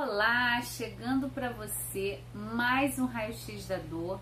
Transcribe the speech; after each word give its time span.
Olá, 0.00 0.62
chegando 0.62 1.28
para 1.28 1.50
você 1.50 2.20
mais 2.32 3.00
um 3.00 3.06
raio-x 3.06 3.66
da 3.66 3.78
dor. 3.78 4.20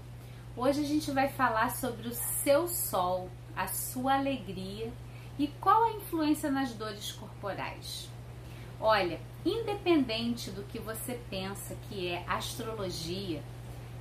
Hoje 0.56 0.80
a 0.80 0.86
gente 0.86 1.10
vai 1.10 1.28
falar 1.28 1.68
sobre 1.68 2.08
o 2.08 2.14
seu 2.14 2.66
sol, 2.66 3.28
a 3.54 3.66
sua 3.66 4.14
alegria 4.14 4.90
e 5.38 5.48
qual 5.60 5.84
a 5.84 5.92
influência 5.92 6.50
nas 6.50 6.72
dores 6.72 7.12
corporais. 7.12 8.10
Olha, 8.80 9.20
independente 9.44 10.50
do 10.50 10.62
que 10.62 10.78
você 10.78 11.20
pensa 11.28 11.76
que 11.90 12.08
é 12.08 12.24
astrologia, 12.26 13.42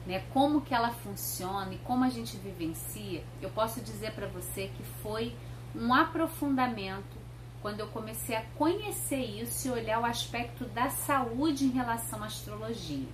né, 0.07 0.23
como 0.31 0.61
que 0.61 0.73
ela 0.73 0.91
funciona 0.91 1.73
e 1.73 1.79
como 1.79 2.05
a 2.05 2.09
gente 2.09 2.37
vivencia, 2.37 3.21
eu 3.41 3.49
posso 3.49 3.81
dizer 3.81 4.13
para 4.13 4.27
você 4.27 4.71
que 4.77 4.83
foi 5.03 5.35
um 5.75 5.93
aprofundamento 5.93 7.24
quando 7.65 7.79
eu 7.79 7.87
comecei 7.87 8.35
a 8.35 8.45
conhecer 8.59 9.41
isso 9.41 9.67
e 9.67 9.71
olhar 9.71 9.99
o 9.99 10.05
aspecto 10.05 10.65
da 10.65 10.87
saúde 10.91 11.65
em 11.65 11.71
relação 11.71 12.21
à 12.21 12.27
astrologia. 12.27 13.07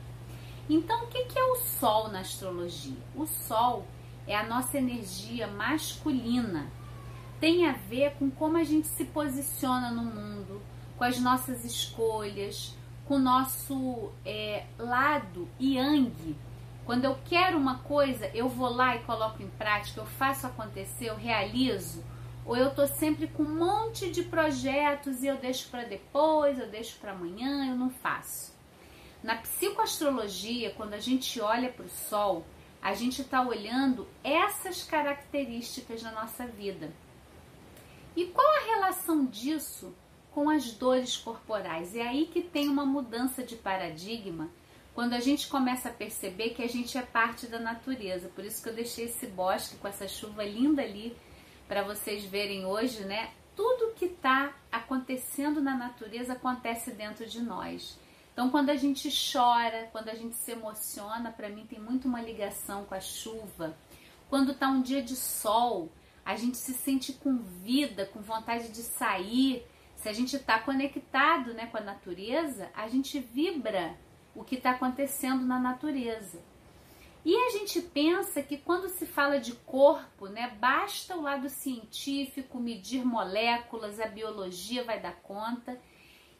Então, 0.70 1.06
o 1.06 1.08
que 1.08 1.40
é 1.40 1.42
o 1.42 1.56
Sol 1.56 2.10
na 2.10 2.20
astrologia? 2.20 2.98
O 3.16 3.26
Sol 3.26 3.88
é 4.28 4.36
a 4.36 4.46
nossa 4.46 4.78
energia 4.78 5.48
masculina. 5.48 6.70
Tem 7.40 7.66
a 7.66 7.72
ver 7.72 8.16
com 8.16 8.30
como 8.30 8.58
a 8.58 8.66
gente 8.66 8.88
se 8.88 9.06
posiciona 9.06 9.90
no 9.90 10.04
mundo, 10.04 10.62
com 10.98 11.06
as 11.06 11.18
nossas 11.18 11.64
escolhas, 11.64 12.76
com 13.06 13.16
o 13.16 13.20
nosso 13.20 14.12
é, 14.26 14.66
lado 14.78 15.48
yang. 15.62 16.36
Quando 16.84 17.06
eu 17.06 17.18
quero 17.24 17.58
uma 17.58 17.78
coisa, 17.78 18.30
eu 18.34 18.50
vou 18.50 18.68
lá 18.68 18.98
e 18.98 19.04
coloco 19.04 19.42
em 19.42 19.48
prática, 19.48 20.02
eu 20.02 20.06
faço 20.06 20.46
acontecer, 20.46 21.06
eu 21.06 21.16
realizo 21.16 22.04
ou 22.46 22.58
eu 22.58 22.74
tô 22.74 22.88
sempre 22.88 23.28
com 23.28 23.44
um 23.44 23.56
monte 23.56 24.10
de 24.10 24.24
projetos 24.24 25.22
e 25.24 25.28
eu 25.28 25.38
deixo 25.38 25.70
para 25.70 25.84
depois, 25.84 26.60
eu 26.60 26.68
deixo 26.68 26.98
para 27.00 27.12
amanhã, 27.12 27.70
eu 27.70 27.76
não 27.76 27.90
faço. 27.90 28.54
Na 29.24 29.36
psicoastrologia, 29.36 30.72
quando 30.72 30.94
a 30.94 31.00
gente 31.00 31.40
olha 31.40 31.70
para 31.70 31.86
o 31.86 31.90
sol, 31.90 32.46
a 32.82 32.94
gente 32.96 33.22
está 33.22 33.42
olhando 33.42 34.08
essas 34.24 34.84
características 34.84 36.02
na 36.02 36.12
nossa 36.12 36.48
vida. 36.48 36.92
E 38.16 38.26
qual 38.26 38.48
a 38.48 38.66
relação 38.66 39.26
disso 39.26 39.94
com 40.32 40.50
as 40.50 40.72
dores 40.72 41.16
corporais? 41.16 41.96
É 41.96 42.02
aí 42.02 42.26
que 42.26 42.42
tem 42.42 42.68
uma 42.68 42.86
mudança 42.86 43.44
de 43.44 43.56
paradigma 43.56 44.50
quando 44.96 45.14
a 45.14 45.20
gente 45.20 45.48
começa 45.48 45.90
a 45.90 45.94
perceber 45.94 46.50
que 46.50 46.64
a 46.64 46.68
gente 46.68 46.98
é 46.98 47.02
parte 47.02 47.46
da 47.46 47.60
natureza. 47.60 48.30
Por 48.30 48.44
isso 48.44 48.62
que 48.62 48.70
eu 48.70 48.74
deixei 48.74 49.06
esse 49.06 49.28
bosque 49.28 49.78
com 49.78 49.88
essa 49.88 50.08
chuva 50.08 50.44
linda 50.44 50.82
ali 50.82 51.16
para 51.72 51.84
vocês 51.84 52.26
verem 52.26 52.66
hoje, 52.66 53.06
né? 53.06 53.32
Tudo 53.56 53.94
que 53.94 54.04
está 54.04 54.54
acontecendo 54.70 55.62
na 55.62 55.74
natureza 55.74 56.34
acontece 56.34 56.92
dentro 56.92 57.26
de 57.26 57.42
nós. 57.42 57.98
Então, 58.34 58.50
quando 58.50 58.72
a 58.72 58.76
gente 58.76 59.08
chora, 59.32 59.88
quando 59.90 60.10
a 60.10 60.14
gente 60.14 60.36
se 60.36 60.52
emociona, 60.52 61.32
para 61.32 61.48
mim 61.48 61.66
tem 61.66 61.80
muito 61.80 62.10
uma 62.10 62.22
ligação 62.22 62.84
com 62.84 62.94
a 62.94 63.00
chuva. 63.00 63.74
Quando 64.30 64.52
está 64.52 64.68
um 64.68 64.82
dia 64.82 65.02
de 65.02 65.16
sol, 65.16 65.90
a 66.26 66.36
gente 66.36 66.58
se 66.58 66.74
sente 66.74 67.14
com 67.14 67.38
vida, 67.38 68.06
com 68.06 68.20
vontade 68.20 68.68
de 68.68 68.82
sair. 68.82 69.66
Se 69.96 70.10
a 70.10 70.14
gente 70.14 70.36
está 70.36 70.60
conectado 70.60 71.54
né, 71.54 71.68
com 71.68 71.78
a 71.78 71.82
natureza, 71.82 72.70
a 72.76 72.90
gente 72.90 73.18
vibra 73.18 73.96
o 74.36 74.44
que 74.44 74.56
está 74.56 74.72
acontecendo 74.72 75.46
na 75.46 75.58
natureza. 75.58 76.51
E 77.24 77.36
a 77.36 77.50
gente 77.52 77.82
pensa 77.82 78.42
que 78.42 78.58
quando 78.58 78.90
se 78.90 79.06
fala 79.06 79.40
de 79.40 79.54
corpo, 79.54 80.28
né, 80.28 80.58
basta 80.60 81.16
o 81.16 81.22
lado 81.22 81.50
científico, 81.50 82.60
medir 82.60 83.06
moléculas, 83.06 84.00
a 84.00 84.08
biologia 84.08 84.84
vai 84.84 85.00
dar 85.00 85.22
conta. 85.22 85.80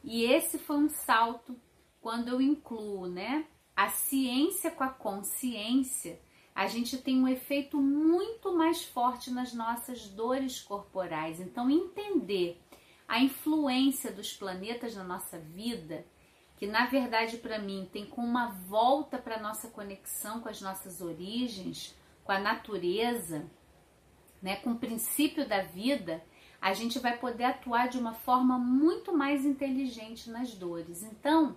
E 0.02 0.24
esse 0.24 0.58
foi 0.58 0.76
um 0.76 0.88
salto 0.88 1.56
quando 2.00 2.28
eu 2.28 2.40
incluo, 2.40 3.06
né, 3.06 3.46
a 3.76 3.88
ciência 3.88 4.72
com 4.72 4.82
a 4.82 4.88
consciência. 4.88 6.20
A 6.52 6.66
gente 6.66 6.98
tem 6.98 7.16
um 7.16 7.28
efeito 7.28 7.80
muito 7.80 8.52
mais 8.52 8.84
forte 8.84 9.30
nas 9.30 9.54
nossas 9.54 10.08
dores 10.08 10.60
corporais. 10.60 11.40
Então, 11.40 11.70
entender 11.70 12.60
a 13.06 13.20
influência 13.20 14.10
dos 14.10 14.32
planetas 14.32 14.96
na 14.96 15.04
nossa 15.04 15.38
vida 15.38 16.04
que 16.56 16.66
na 16.66 16.86
verdade 16.86 17.38
para 17.38 17.58
mim 17.58 17.88
tem 17.92 18.06
como 18.06 18.26
uma 18.26 18.48
volta 18.48 19.18
para 19.18 19.40
nossa 19.40 19.68
conexão 19.68 20.40
com 20.40 20.48
as 20.48 20.60
nossas 20.60 21.00
origens, 21.00 21.96
com 22.24 22.32
a 22.32 22.38
natureza, 22.38 23.44
né, 24.40 24.56
com 24.56 24.72
o 24.72 24.78
princípio 24.78 25.48
da 25.48 25.62
vida, 25.62 26.22
a 26.60 26.72
gente 26.72 26.98
vai 26.98 27.16
poder 27.16 27.44
atuar 27.44 27.88
de 27.88 27.98
uma 27.98 28.14
forma 28.14 28.58
muito 28.58 29.16
mais 29.16 29.44
inteligente 29.44 30.30
nas 30.30 30.54
dores. 30.54 31.02
Então, 31.02 31.56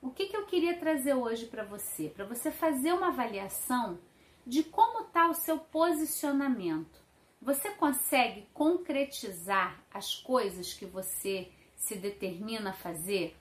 o 0.00 0.10
que, 0.10 0.26
que 0.26 0.36
eu 0.36 0.46
queria 0.46 0.78
trazer 0.78 1.14
hoje 1.14 1.46
para 1.46 1.64
você? 1.64 2.08
Para 2.08 2.24
você 2.24 2.50
fazer 2.50 2.92
uma 2.92 3.08
avaliação 3.08 3.98
de 4.46 4.62
como 4.62 5.02
está 5.02 5.28
o 5.28 5.34
seu 5.34 5.58
posicionamento. 5.58 6.98
Você 7.40 7.70
consegue 7.70 8.48
concretizar 8.54 9.84
as 9.92 10.14
coisas 10.14 10.72
que 10.72 10.86
você 10.86 11.52
se 11.76 11.96
determina 11.96 12.70
a 12.70 12.74
fazer? 12.74 13.36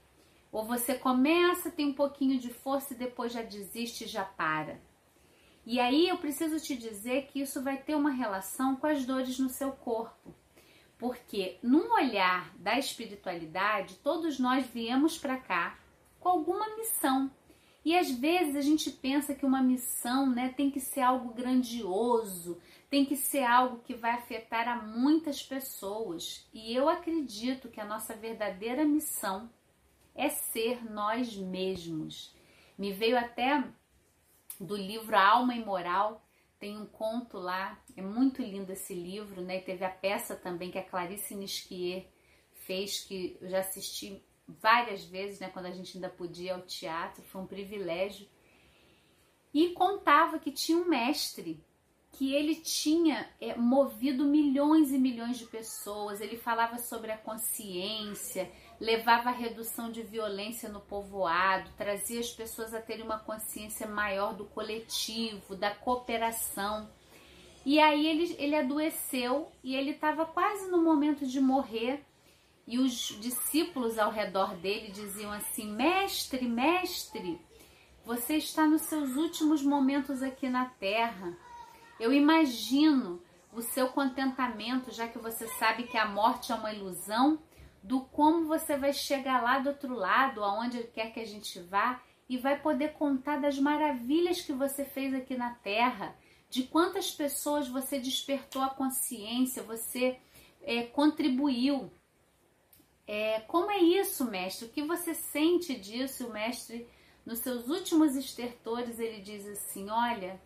Ou 0.57 0.65
você 0.65 0.95
começa, 0.95 1.69
tem 1.69 1.85
um 1.85 1.93
pouquinho 1.93 2.39
de 2.39 2.49
força 2.51 2.95
e 2.95 2.97
depois 2.97 3.31
já 3.31 3.43
desiste 3.43 4.05
e 4.05 4.07
já 4.07 4.25
para. 4.25 4.81
E 5.63 5.79
aí 5.79 6.09
eu 6.09 6.17
preciso 6.17 6.59
te 6.59 6.75
dizer 6.75 7.27
que 7.27 7.39
isso 7.39 7.61
vai 7.61 7.77
ter 7.77 7.93
uma 7.93 8.09
relação 8.09 8.75
com 8.75 8.87
as 8.87 9.05
dores 9.05 9.37
no 9.37 9.49
seu 9.49 9.71
corpo. 9.71 10.33
Porque 10.97 11.59
num 11.61 11.93
olhar 11.93 12.51
da 12.57 12.75
espiritualidade, 12.79 13.97
todos 13.97 14.39
nós 14.39 14.65
viemos 14.65 15.15
para 15.15 15.37
cá 15.37 15.77
com 16.19 16.27
alguma 16.27 16.75
missão. 16.75 17.29
E 17.85 17.95
às 17.95 18.09
vezes 18.09 18.55
a 18.55 18.61
gente 18.61 18.89
pensa 18.89 19.35
que 19.35 19.45
uma 19.45 19.61
missão 19.61 20.27
né, 20.27 20.49
tem 20.57 20.71
que 20.71 20.79
ser 20.79 21.01
algo 21.01 21.35
grandioso, 21.35 22.59
tem 22.89 23.05
que 23.05 23.15
ser 23.15 23.43
algo 23.43 23.83
que 23.83 23.93
vai 23.93 24.13
afetar 24.13 24.67
a 24.67 24.81
muitas 24.81 25.43
pessoas. 25.43 26.49
E 26.51 26.75
eu 26.75 26.89
acredito 26.89 27.69
que 27.69 27.79
a 27.79 27.85
nossa 27.85 28.15
verdadeira 28.15 28.83
missão 28.83 29.51
é 30.17 30.29
ser 30.29 30.83
nós 30.83 31.37
mesmos. 31.37 32.35
Me 32.77 32.91
veio 32.91 33.17
até 33.17 33.63
do 34.59 34.75
livro 34.75 35.15
A 35.15 35.25
Alma 35.25 35.55
Imoral, 35.55 36.27
tem 36.59 36.75
um 36.75 36.87
conto 36.87 37.37
lá, 37.37 37.79
é 37.95 38.01
muito 38.01 38.41
lindo 38.41 38.71
esse 38.71 38.93
livro, 38.93 39.41
né? 39.41 39.57
E 39.57 39.61
teve 39.61 39.85
a 39.85 39.89
peça 39.89 40.35
também 40.35 40.71
que 40.71 40.79
a 40.79 40.83
Clarice 40.83 41.35
Nisquier 41.35 42.09
fez, 42.65 43.03
que 43.03 43.37
eu 43.39 43.49
já 43.49 43.59
assisti 43.59 44.23
várias 44.47 45.05
vezes, 45.05 45.39
né? 45.39 45.49
Quando 45.49 45.67
a 45.67 45.71
gente 45.71 45.95
ainda 45.95 46.09
podia 46.09 46.55
ao 46.55 46.63
teatro, 46.63 47.23
foi 47.23 47.41
um 47.41 47.47
privilégio. 47.47 48.27
E 49.53 49.69
contava 49.73 50.39
que 50.39 50.51
tinha 50.51 50.77
um 50.77 50.87
mestre 50.87 51.63
que 52.11 52.33
ele 52.33 52.55
tinha 52.55 53.29
é, 53.39 53.55
movido 53.55 54.25
milhões 54.25 54.91
e 54.91 54.97
milhões 54.97 55.37
de 55.37 55.45
pessoas, 55.45 56.19
ele 56.19 56.37
falava 56.37 56.77
sobre 56.79 57.11
a 57.11 57.17
consciência, 57.17 58.51
levava 58.79 59.29
a 59.29 59.33
redução 59.33 59.91
de 59.91 60.01
violência 60.01 60.69
no 60.69 60.79
povoado, 60.79 61.69
trazia 61.77 62.19
as 62.19 62.31
pessoas 62.31 62.73
a 62.73 62.81
terem 62.81 63.03
uma 63.03 63.19
consciência 63.19 63.87
maior 63.87 64.33
do 64.33 64.45
coletivo, 64.45 65.55
da 65.55 65.71
cooperação. 65.71 66.89
E 67.65 67.79
aí 67.79 68.07
ele, 68.07 68.35
ele 68.39 68.55
adoeceu 68.55 69.51
e 69.63 69.75
ele 69.75 69.91
estava 69.91 70.25
quase 70.25 70.71
no 70.71 70.81
momento 70.81 71.25
de 71.25 71.39
morrer. 71.41 72.03
E 72.65 72.79
os 72.79 72.93
discípulos 73.21 73.97
ao 73.97 74.11
redor 74.11 74.55
dele 74.55 74.91
diziam 74.91 75.31
assim: 75.31 75.71
Mestre, 75.71 76.47
mestre, 76.47 77.39
você 78.05 78.37
está 78.37 78.65
nos 78.65 78.83
seus 78.83 79.15
últimos 79.15 79.61
momentos 79.61 80.23
aqui 80.23 80.49
na 80.49 80.65
terra. 80.65 81.37
Eu 81.99 82.13
imagino 82.13 83.21
o 83.51 83.61
seu 83.61 83.89
contentamento, 83.89 84.91
já 84.91 85.07
que 85.07 85.17
você 85.17 85.47
sabe 85.47 85.83
que 85.83 85.97
a 85.97 86.07
morte 86.07 86.51
é 86.51 86.55
uma 86.55 86.73
ilusão, 86.73 87.41
do 87.81 88.01
como 88.01 88.45
você 88.45 88.77
vai 88.77 88.93
chegar 88.93 89.41
lá 89.41 89.59
do 89.59 89.69
outro 89.69 89.93
lado, 89.93 90.43
aonde 90.43 90.83
quer 90.83 91.11
que 91.13 91.19
a 91.19 91.25
gente 91.25 91.59
vá, 91.59 92.01
e 92.29 92.37
vai 92.37 92.59
poder 92.59 92.93
contar 92.93 93.37
das 93.37 93.57
maravilhas 93.57 94.41
que 94.41 94.51
você 94.51 94.83
fez 94.83 95.13
aqui 95.13 95.35
na 95.35 95.51
Terra, 95.55 96.15
de 96.49 96.63
quantas 96.63 97.11
pessoas 97.11 97.67
você 97.67 97.99
despertou 97.99 98.61
a 98.61 98.69
consciência, 98.69 99.63
você 99.63 100.19
é, 100.61 100.83
contribuiu. 100.83 101.91
É, 103.05 103.39
como 103.41 103.71
é 103.71 103.79
isso, 103.79 104.25
mestre? 104.25 104.65
O 104.65 104.69
que 104.69 104.83
você 104.83 105.13
sente 105.13 105.75
disso? 105.79 106.27
O 106.27 106.33
mestre, 106.33 106.87
nos 107.25 107.39
seus 107.39 107.69
últimos 107.69 108.15
estertores, 108.15 108.99
ele 108.99 109.21
diz 109.21 109.47
assim: 109.47 109.89
Olha, 109.89 110.41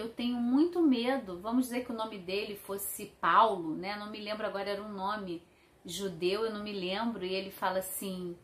eu 0.00 0.08
tenho 0.08 0.36
muito 0.36 0.82
medo. 0.82 1.38
Vamos 1.40 1.66
dizer 1.66 1.84
que 1.84 1.92
o 1.92 1.96
nome 1.96 2.18
dele 2.18 2.56
fosse 2.56 3.06
Paulo, 3.20 3.74
né? 3.74 3.96
Não 3.96 4.10
me 4.10 4.20
lembro 4.20 4.46
agora, 4.46 4.70
era 4.70 4.82
um 4.82 4.92
nome 4.92 5.42
judeu, 5.84 6.44
eu 6.44 6.52
não 6.52 6.62
me 6.62 6.72
lembro, 6.72 7.24
e 7.24 7.34
ele 7.34 7.50
fala 7.50 7.78
assim: 7.78 8.36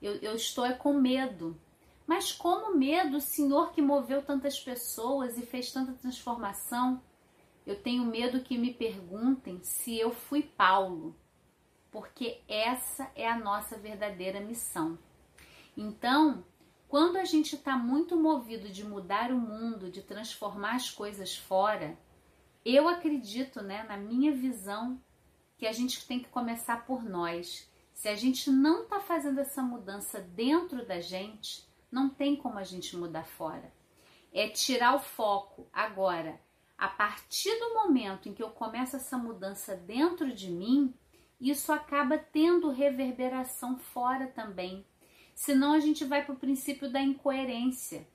eu, 0.00 0.16
eu 0.16 0.34
estou 0.34 0.64
é 0.66 0.72
com 0.72 0.92
medo. 0.92 1.58
Mas 2.06 2.32
como 2.32 2.74
medo, 2.74 3.18
o 3.18 3.20
Senhor 3.20 3.72
que 3.72 3.82
moveu 3.82 4.22
tantas 4.22 4.58
pessoas 4.58 5.36
e 5.36 5.44
fez 5.44 5.72
tanta 5.72 5.92
transformação? 5.92 7.02
Eu 7.66 7.82
tenho 7.82 8.04
medo 8.04 8.40
que 8.40 8.56
me 8.56 8.72
perguntem 8.72 9.60
se 9.62 9.98
eu 9.98 10.10
fui 10.10 10.42
Paulo, 10.42 11.14
porque 11.90 12.40
essa 12.48 13.10
é 13.14 13.28
a 13.28 13.38
nossa 13.38 13.76
verdadeira 13.76 14.40
missão. 14.40 14.98
Então, 15.76 16.44
Quando 16.88 17.18
a 17.18 17.24
gente 17.24 17.54
está 17.54 17.76
muito 17.76 18.16
movido 18.16 18.70
de 18.70 18.82
mudar 18.82 19.30
o 19.30 19.38
mundo, 19.38 19.90
de 19.90 20.02
transformar 20.02 20.76
as 20.76 20.90
coisas 20.90 21.36
fora, 21.36 21.98
eu 22.64 22.88
acredito, 22.88 23.62
né, 23.62 23.82
na 23.82 23.98
minha 23.98 24.32
visão, 24.32 24.98
que 25.58 25.66
a 25.66 25.72
gente 25.72 26.06
tem 26.06 26.18
que 26.18 26.30
começar 26.30 26.86
por 26.86 27.04
nós. 27.04 27.70
Se 27.92 28.08
a 28.08 28.14
gente 28.14 28.50
não 28.50 28.84
está 28.84 29.00
fazendo 29.00 29.38
essa 29.38 29.62
mudança 29.62 30.20
dentro 30.20 30.86
da 30.86 30.98
gente, 30.98 31.68
não 31.92 32.08
tem 32.08 32.34
como 32.34 32.58
a 32.58 32.64
gente 32.64 32.96
mudar 32.96 33.24
fora. 33.24 33.70
É 34.32 34.48
tirar 34.48 34.94
o 34.94 35.00
foco 35.00 35.68
agora. 35.70 36.40
A 36.78 36.88
partir 36.88 37.54
do 37.58 37.74
momento 37.74 38.30
em 38.30 38.34
que 38.34 38.42
eu 38.42 38.50
começo 38.50 38.96
essa 38.96 39.18
mudança 39.18 39.76
dentro 39.76 40.32
de 40.32 40.50
mim, 40.50 40.94
isso 41.38 41.70
acaba 41.70 42.16
tendo 42.16 42.70
reverberação 42.70 43.76
fora 43.78 44.26
também. 44.28 44.86
Senão 45.38 45.72
a 45.72 45.78
gente 45.78 46.04
vai 46.04 46.24
para 46.24 46.34
o 46.34 46.38
princípio 46.38 46.90
da 46.90 47.00
incoerência. 47.00 48.08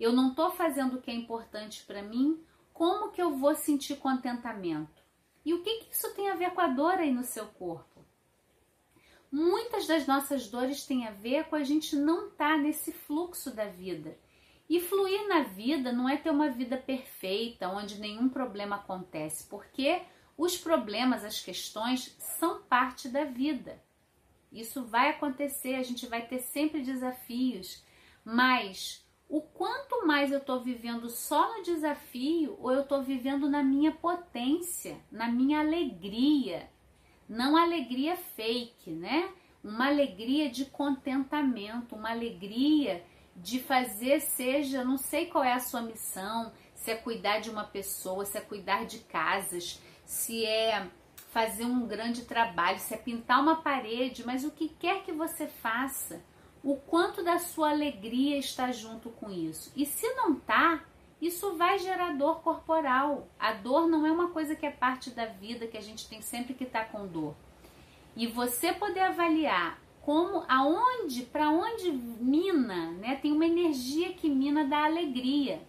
Eu 0.00 0.10
não 0.10 0.30
estou 0.30 0.50
fazendo 0.52 0.96
o 0.96 1.02
que 1.02 1.10
é 1.10 1.14
importante 1.14 1.84
para 1.84 2.02
mim, 2.02 2.42
como 2.72 3.12
que 3.12 3.20
eu 3.20 3.36
vou 3.36 3.54
sentir 3.54 3.96
contentamento? 3.96 5.02
E 5.44 5.52
o 5.52 5.62
que, 5.62 5.80
que 5.80 5.94
isso 5.94 6.14
tem 6.14 6.30
a 6.30 6.34
ver 6.34 6.52
com 6.52 6.62
a 6.62 6.68
dor 6.68 6.94
aí 6.94 7.12
no 7.12 7.24
seu 7.24 7.46
corpo? 7.46 8.02
Muitas 9.30 9.86
das 9.86 10.06
nossas 10.06 10.48
dores 10.48 10.86
têm 10.86 11.06
a 11.06 11.10
ver 11.10 11.44
com 11.44 11.56
a 11.56 11.62
gente 11.62 11.94
não 11.94 12.28
estar 12.28 12.52
tá 12.52 12.56
nesse 12.56 12.90
fluxo 12.90 13.54
da 13.54 13.66
vida. 13.66 14.18
E 14.66 14.80
fluir 14.80 15.28
na 15.28 15.42
vida 15.42 15.92
não 15.92 16.08
é 16.08 16.16
ter 16.16 16.30
uma 16.30 16.48
vida 16.48 16.78
perfeita, 16.78 17.68
onde 17.68 18.00
nenhum 18.00 18.30
problema 18.30 18.76
acontece, 18.76 19.46
porque 19.46 20.00
os 20.38 20.56
problemas, 20.56 21.22
as 21.22 21.38
questões 21.38 22.16
são 22.18 22.62
parte 22.62 23.10
da 23.10 23.24
vida. 23.24 23.78
Isso 24.52 24.84
vai 24.84 25.08
acontecer, 25.10 25.76
a 25.76 25.82
gente 25.82 26.06
vai 26.06 26.26
ter 26.26 26.40
sempre 26.40 26.82
desafios, 26.82 27.82
mas 28.24 29.02
o 29.28 29.40
quanto 29.40 30.06
mais 30.06 30.30
eu 30.30 30.38
estou 30.38 30.60
vivendo 30.60 31.08
só 31.08 31.56
no 31.56 31.62
desafio 31.62 32.58
ou 32.60 32.70
eu 32.70 32.82
estou 32.82 33.02
vivendo 33.02 33.48
na 33.48 33.62
minha 33.62 33.90
potência, 33.90 34.98
na 35.10 35.26
minha 35.26 35.60
alegria, 35.60 36.68
não 37.26 37.56
alegria 37.56 38.14
fake, 38.14 38.90
né? 38.90 39.32
Uma 39.64 39.86
alegria 39.86 40.50
de 40.50 40.66
contentamento, 40.66 41.94
uma 41.94 42.10
alegria 42.10 43.02
de 43.34 43.58
fazer 43.58 44.20
seja, 44.20 44.84
não 44.84 44.98
sei 44.98 45.26
qual 45.26 45.42
é 45.42 45.54
a 45.54 45.60
sua 45.60 45.80
missão, 45.80 46.52
se 46.74 46.90
é 46.90 46.94
cuidar 46.94 47.38
de 47.38 47.48
uma 47.48 47.64
pessoa, 47.64 48.26
se 48.26 48.36
é 48.36 48.40
cuidar 48.42 48.84
de 48.84 48.98
casas, 48.98 49.80
se 50.04 50.44
é 50.44 50.90
fazer 51.32 51.64
um 51.64 51.86
grande 51.86 52.24
trabalho, 52.24 52.78
se 52.78 52.92
é 52.92 52.96
pintar 52.96 53.40
uma 53.40 53.56
parede, 53.56 54.24
mas 54.24 54.44
o 54.44 54.50
que 54.50 54.68
quer 54.68 55.02
que 55.02 55.12
você 55.12 55.46
faça, 55.46 56.22
o 56.62 56.76
quanto 56.76 57.24
da 57.24 57.38
sua 57.38 57.70
alegria 57.70 58.36
está 58.36 58.70
junto 58.70 59.08
com 59.08 59.30
isso. 59.30 59.72
E 59.74 59.86
se 59.86 60.06
não 60.14 60.34
tá, 60.34 60.84
isso 61.20 61.56
vai 61.56 61.78
gerar 61.78 62.12
dor 62.18 62.42
corporal. 62.42 63.26
A 63.38 63.52
dor 63.52 63.88
não 63.88 64.06
é 64.06 64.12
uma 64.12 64.28
coisa 64.28 64.54
que 64.54 64.66
é 64.66 64.70
parte 64.70 65.08
da 65.10 65.24
vida 65.24 65.66
que 65.66 65.78
a 65.78 65.80
gente 65.80 66.06
tem 66.06 66.20
sempre 66.20 66.52
que 66.52 66.64
estar 66.64 66.84
tá 66.84 66.90
com 66.90 67.06
dor. 67.06 67.34
E 68.14 68.26
você 68.26 68.70
poder 68.74 69.00
avaliar 69.00 69.78
como 70.02 70.44
aonde, 70.46 71.22
para 71.22 71.48
onde 71.48 71.90
mina, 71.90 72.90
né? 72.90 73.16
Tem 73.16 73.32
uma 73.32 73.46
energia 73.46 74.12
que 74.12 74.28
mina 74.28 74.66
da 74.66 74.84
alegria. 74.84 75.62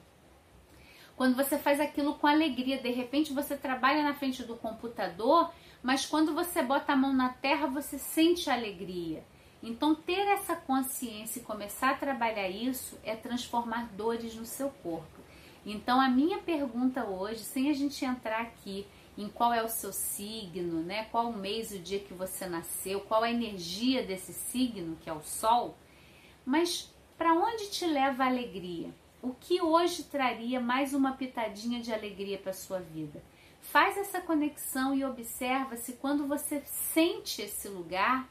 Quando 1.15 1.36
você 1.36 1.57
faz 1.57 1.80
aquilo 1.80 2.15
com 2.15 2.25
alegria, 2.25 2.81
de 2.81 2.89
repente 2.89 3.33
você 3.33 3.56
trabalha 3.56 4.01
na 4.01 4.13
frente 4.13 4.44
do 4.44 4.56
computador, 4.56 5.51
mas 5.81 6.06
quando 6.06 6.33
você 6.33 6.62
bota 6.62 6.94
a 6.94 6.95
mão 6.95 7.13
na 7.13 7.30
terra, 7.30 7.68
você 7.68 8.00
sente 8.00 8.50
alegria. 8.50 9.24
Então, 9.62 9.95
ter 9.95 10.27
essa 10.27 10.56
consciência 10.56 11.39
e 11.39 11.44
começar 11.44 11.92
a 11.92 11.98
trabalhar 11.98 12.50
isso 12.50 13.00
é 13.04 13.15
transformar 13.15 13.89
dores 13.94 14.36
no 14.36 14.45
seu 14.45 14.69
corpo. 14.69 15.21
Então, 15.65 16.01
a 16.01 16.10
minha 16.10 16.39
pergunta 16.39 17.06
hoje, 17.06 17.39
sem 17.39 17.69
a 17.69 17.74
gente 17.74 18.04
entrar 18.04 18.42
aqui 18.42 18.86
em 19.18 19.30
qual 19.30 19.54
é 19.54 19.63
o 19.63 19.69
seu 19.69 19.94
signo, 19.94 20.81
né? 20.81 21.06
Qual 21.06 21.30
o 21.30 21.38
mês, 21.38 21.71
o 21.71 21.80
dia 21.80 22.00
que 22.00 22.13
você 22.13 22.45
nasceu, 22.48 23.00
qual 23.01 23.24
a 23.24 23.31
energia 23.31 24.04
desse 24.04 24.33
signo, 24.33 24.98
que 25.01 25.09
é 25.09 25.13
o 25.13 25.21
Sol, 25.21 25.77
mas 26.45 26.94
para 27.18 27.33
onde 27.33 27.69
te 27.69 27.86
leva 27.86 28.24
a 28.24 28.27
alegria? 28.27 28.94
O 29.24 29.34
que 29.34 29.62
hoje 29.62 30.04
traria 30.04 30.60
mais 30.60 30.94
uma 30.94 31.14
pitadinha 31.14 31.80
de 31.80 31.94
alegria 31.94 32.38
para 32.38 32.52
sua 32.52 32.80
vida? 32.80 33.24
Faz 33.62 33.98
essa 33.98 34.20
conexão 34.20 34.94
e 34.94 35.06
observa 35.06 35.78
se 35.78 35.94
quando 35.94 36.28
você 36.28 36.62
sente 36.66 37.42
esse 37.42 37.70
lugar, 37.70 38.28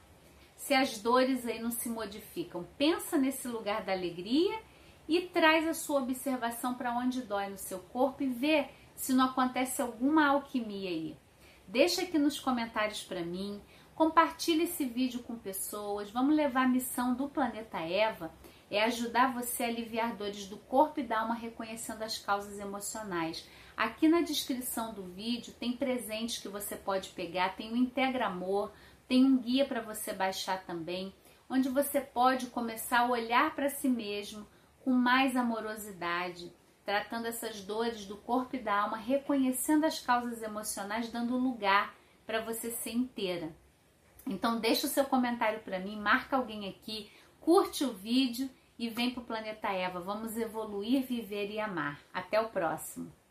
se 0.55 0.75
as 0.75 0.99
dores 0.99 1.47
aí 1.47 1.63
não 1.63 1.71
se 1.71 1.89
modificam. 1.89 2.69
Pensa 2.77 3.17
nesse 3.17 3.49
lugar 3.49 3.83
da 3.83 3.93
alegria 3.93 4.61
e 5.09 5.23
traz 5.23 5.67
a 5.67 5.73
sua 5.73 6.03
observação 6.03 6.75
para 6.75 6.95
onde 6.95 7.23
dói 7.23 7.49
no 7.49 7.57
seu 7.57 7.79
corpo 7.79 8.23
e 8.23 8.29
vê 8.29 8.67
se 8.95 9.15
não 9.15 9.25
acontece 9.25 9.81
alguma 9.81 10.27
alquimia 10.27 10.91
aí. 10.91 11.17
Deixa 11.67 12.03
aqui 12.03 12.19
nos 12.19 12.39
comentários 12.39 13.03
para 13.03 13.25
mim, 13.25 13.63
compartilhe 13.95 14.65
esse 14.65 14.85
vídeo 14.85 15.23
com 15.23 15.39
pessoas. 15.39 16.11
Vamos 16.11 16.37
levar 16.37 16.65
a 16.65 16.69
missão 16.69 17.15
do 17.15 17.31
planeta 17.31 17.79
Eva 17.79 18.31
é 18.73 18.85
ajudar 18.85 19.35
você 19.35 19.65
a 19.65 19.67
aliviar 19.67 20.17
dores 20.17 20.47
do 20.47 20.57
corpo 20.57 20.99
e 20.99 21.03
da 21.03 21.21
alma 21.21 21.35
reconhecendo 21.35 22.03
as 22.03 22.17
causas 22.17 22.59
emocionais. 22.59 23.47
Aqui 23.77 24.09
na 24.09 24.23
descrição 24.23 24.95
do 24.95 25.03
vídeo 25.03 25.53
tem 25.53 25.77
presentes 25.77 26.39
que 26.39 26.49
você 26.49 26.75
pode 26.75 27.11
pegar, 27.11 27.55
tem 27.55 27.71
o 27.71 27.77
Integra 27.77 28.27
Amor, 28.27 28.73
tem 29.07 29.27
um 29.27 29.37
guia 29.37 29.67
para 29.67 29.83
você 29.83 30.15
baixar 30.15 30.65
também, 30.65 31.15
onde 31.51 31.69
você 31.69 32.01
pode 32.01 32.47
começar 32.47 33.01
a 33.01 33.11
olhar 33.11 33.55
para 33.55 33.69
si 33.69 33.91
mesmo 33.91 34.47
com 34.81 34.91
mais 34.91 35.37
amorosidade, 35.37 36.51
tratando 36.83 37.27
essas 37.27 37.61
dores 37.61 38.07
do 38.07 38.17
corpo 38.17 38.57
e 38.57 38.59
da 38.59 38.75
alma, 38.85 38.97
reconhecendo 38.97 39.85
as 39.85 40.01
causas 40.01 40.43
emocionais, 40.43 41.11
dando 41.11 41.37
lugar 41.37 41.95
para 42.27 42.41
você 42.41 42.71
ser 42.71 42.93
inteira. 42.93 43.55
Então 44.27 44.59
deixa 44.59 44.87
o 44.87 44.91
seu 44.91 45.05
comentário 45.05 45.61
para 45.61 45.79
mim, 45.79 46.01
marca 46.01 46.37
alguém 46.37 46.71
aqui, 46.71 47.11
curte 47.39 47.85
o 47.85 47.93
vídeo 47.93 48.49
e 48.83 48.89
vem 48.89 49.13
para 49.13 49.23
o 49.23 49.25
planeta 49.25 49.69
Eva. 49.69 50.01
Vamos 50.01 50.37
evoluir, 50.37 51.07
viver 51.07 51.49
e 51.53 51.61
amar. 51.61 52.01
Até 52.13 52.41
o 52.41 52.49
próximo. 52.49 53.13